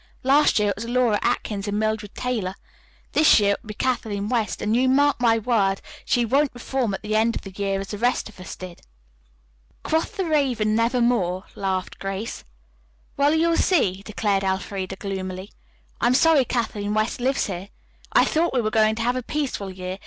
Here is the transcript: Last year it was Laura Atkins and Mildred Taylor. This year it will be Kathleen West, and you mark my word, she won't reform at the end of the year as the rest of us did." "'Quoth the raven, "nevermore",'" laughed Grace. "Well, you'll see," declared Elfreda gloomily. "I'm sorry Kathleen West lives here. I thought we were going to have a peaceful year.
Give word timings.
Last 0.23 0.57
year 0.57 0.69
it 0.71 0.75
was 0.77 0.85
Laura 0.87 1.19
Atkins 1.21 1.67
and 1.67 1.77
Mildred 1.77 2.15
Taylor. 2.15 2.55
This 3.11 3.39
year 3.39 3.53
it 3.53 3.59
will 3.61 3.67
be 3.67 3.73
Kathleen 3.75 4.29
West, 4.29 4.59
and 4.59 4.75
you 4.75 4.89
mark 4.89 5.19
my 5.21 5.37
word, 5.37 5.79
she 6.05 6.25
won't 6.25 6.49
reform 6.55 6.95
at 6.95 7.03
the 7.03 7.15
end 7.15 7.35
of 7.35 7.43
the 7.43 7.51
year 7.51 7.79
as 7.79 7.89
the 7.89 7.99
rest 7.99 8.27
of 8.27 8.39
us 8.39 8.55
did." 8.55 8.81
"'Quoth 9.83 10.17
the 10.17 10.25
raven, 10.25 10.73
"nevermore",'" 10.75 11.43
laughed 11.53 11.99
Grace. 11.99 12.43
"Well, 13.15 13.35
you'll 13.35 13.57
see," 13.57 14.01
declared 14.01 14.43
Elfreda 14.43 14.95
gloomily. 14.95 15.51
"I'm 16.01 16.15
sorry 16.15 16.45
Kathleen 16.45 16.95
West 16.95 17.19
lives 17.21 17.45
here. 17.45 17.69
I 18.11 18.25
thought 18.25 18.55
we 18.55 18.61
were 18.61 18.71
going 18.71 18.95
to 18.95 19.03
have 19.03 19.15
a 19.15 19.21
peaceful 19.21 19.69
year. 19.69 19.99